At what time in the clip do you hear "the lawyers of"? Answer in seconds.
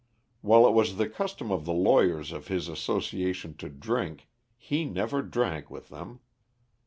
1.65-2.47